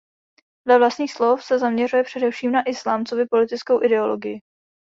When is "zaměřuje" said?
1.59-2.03